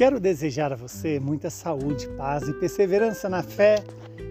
[0.00, 3.84] Quero desejar a você muita saúde, paz e perseverança na fé,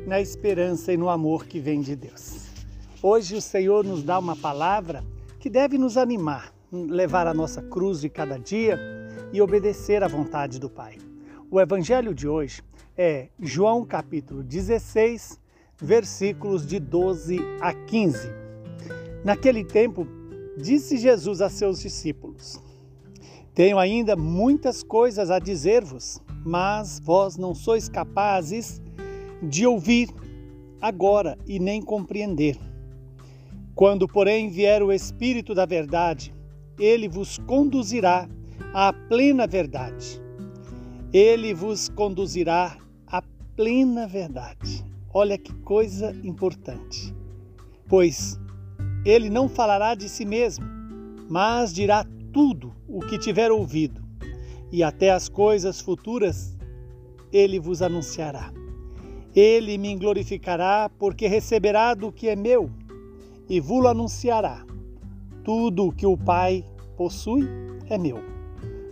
[0.08, 2.48] na esperança e no amor que vem de Deus.
[3.04, 5.04] Hoje o Senhor nos dá uma palavra
[5.40, 8.80] que deve nos animar, levar a nossa cruz de cada dia
[9.32, 10.98] e obedecer à vontade do Pai.
[11.52, 12.64] O evangelho de hoje
[12.98, 15.40] é João capítulo 16,
[15.80, 18.28] versículos de 12 a 15.
[19.24, 20.08] Naquele tempo,
[20.58, 22.60] disse Jesus a seus discípulos:
[23.54, 28.82] tenho ainda muitas coisas a dizer-vos, mas vós não sois capazes
[29.42, 30.10] de ouvir
[30.82, 32.58] agora e nem compreender.
[33.76, 36.34] Quando, porém, vier o Espírito da Verdade,
[36.78, 38.28] ele vos conduzirá
[38.74, 40.22] à plena verdade.
[41.12, 42.78] Ele vos conduzirá
[43.08, 43.22] à
[43.56, 44.86] plena verdade.
[45.14, 47.14] Olha que coisa importante.
[47.88, 48.40] Pois
[49.06, 50.66] ele não falará de si mesmo,
[51.30, 54.02] mas dirá tudo o que tiver ouvido,
[54.72, 56.58] e até as coisas futuras
[57.32, 58.52] ele vos anunciará.
[59.36, 62.70] Ele me glorificará, porque receberá do que é meu,
[63.48, 64.66] e vos anunciará.
[65.44, 66.66] Tudo o que o Pai
[66.98, 67.48] possui
[67.90, 68.20] é meu.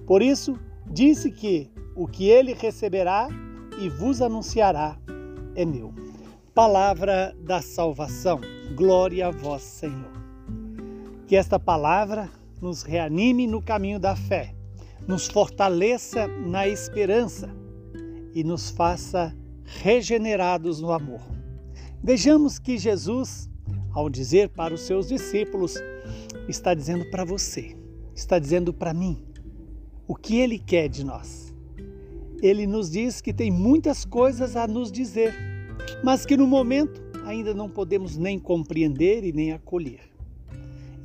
[0.06, 0.58] Por isso,
[0.90, 3.28] disse que o que ele receberá
[3.80, 4.98] e vos anunciará
[5.56, 5.94] é meu.
[6.54, 8.40] Palavra da salvação.
[8.76, 10.12] Glória a vós, Senhor.
[11.28, 12.30] Que esta palavra
[12.62, 14.56] nos reanime no caminho da fé,
[15.08, 17.50] nos fortaleça na esperança
[18.34, 21.22] e nos faça regenerados no amor.
[22.04, 23.50] Vejamos que Jesus,
[23.92, 25.76] ao dizer para os seus discípulos,
[26.48, 27.76] está dizendo para você,
[28.16, 29.22] está dizendo para mim,
[30.08, 31.54] o que ele quer de nós.
[32.42, 35.34] Ele nos diz que tem muitas coisas a nos dizer,
[36.04, 40.17] mas que no momento ainda não podemos nem compreender e nem acolher.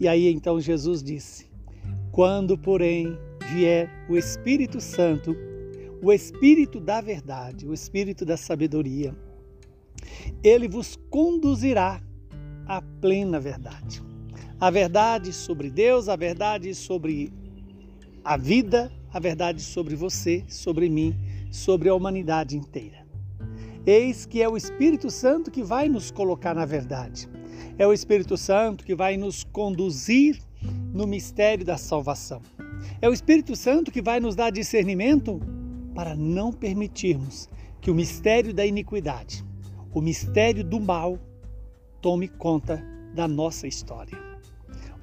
[0.01, 1.47] E aí então Jesus disse:
[2.11, 3.17] Quando, porém,
[3.53, 5.37] vier o Espírito Santo,
[6.03, 9.15] o Espírito da verdade, o Espírito da sabedoria,
[10.43, 12.01] ele vos conduzirá
[12.67, 14.03] à plena verdade.
[14.59, 17.33] A verdade sobre Deus, a verdade sobre
[18.25, 21.15] a vida, a verdade sobre você, sobre mim,
[21.51, 23.07] sobre a humanidade inteira.
[23.85, 27.29] Eis que é o Espírito Santo que vai nos colocar na verdade.
[27.79, 30.41] É o Espírito Santo que vai nos conduzir
[30.93, 32.41] no mistério da salvação.
[33.01, 35.41] É o Espírito Santo que vai nos dar discernimento
[35.95, 37.49] para não permitirmos
[37.81, 39.45] que o mistério da iniquidade,
[39.93, 41.19] o mistério do mal,
[42.01, 42.83] tome conta
[43.15, 44.19] da nossa história.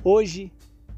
[0.03, 0.51] Hoje,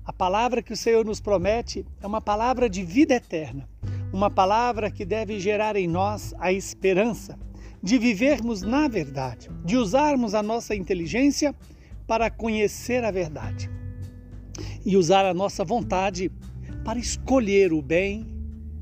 [0.06, 3.68] a palavra que o Senhor nos promete é uma palavra de vida eterna,
[4.14, 7.38] uma palavra que deve gerar em nós a esperança
[7.82, 11.56] de vivermos na verdade, de usarmos a nossa inteligência
[12.06, 13.70] para conhecer a verdade
[14.86, 16.32] e usar a nossa vontade
[16.84, 18.28] para escolher o bem,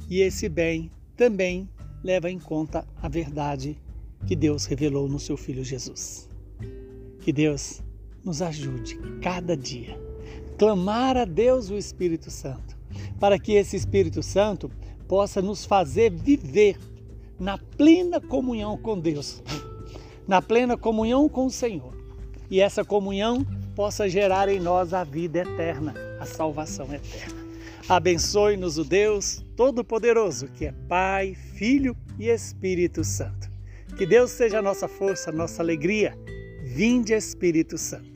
[0.09, 1.69] e esse bem também
[2.03, 3.77] leva em conta a verdade
[4.25, 6.29] que Deus revelou no seu Filho Jesus.
[7.21, 7.83] Que Deus
[8.23, 10.09] nos ajude cada dia
[10.59, 12.77] clamar a Deus o Espírito Santo,
[13.17, 14.69] para que esse Espírito Santo
[15.07, 16.77] possa nos fazer viver
[17.39, 19.41] na plena comunhão com Deus,
[20.27, 21.93] na plena comunhão com o Senhor.
[22.51, 23.45] E essa comunhão
[23.75, 27.39] possa gerar em nós a vida eterna, a salvação eterna.
[27.87, 33.49] Abençoe-nos o Deus Todo-Poderoso, que é Pai, Filho e Espírito Santo.
[33.97, 36.17] Que Deus seja a nossa força, a nossa alegria.
[36.63, 38.08] Vinde, Espírito Santo.